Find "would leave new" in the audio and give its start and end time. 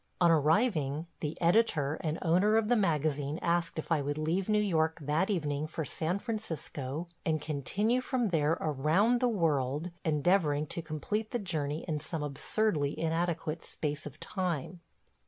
4.01-4.57